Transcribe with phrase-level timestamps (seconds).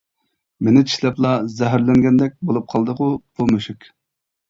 [0.67, 3.93] مېنى چىشلەپلا زەھەرلەنگەندەك بولۇپ قالدىغۇ بۇ مۈشۈك؟!